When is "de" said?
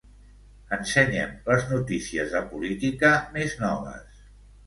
2.37-2.41